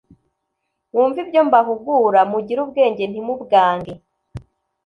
[0.91, 3.93] mwumve ibyo mbahugura mugire ubwenge, ntimubwange